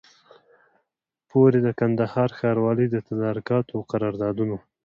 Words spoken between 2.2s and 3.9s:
ښاروالۍ د تدارکاتو او